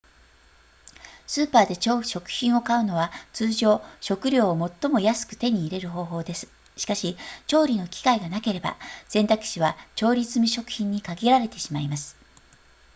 [1.27, 1.75] スーパーで
[2.09, 8.77] 食品を買うのは通常食料を最も安く手に入れる方法ですしかし調理の機会がなければ
[9.07, 12.15] 選択肢は調理済み食品に限られてしまいます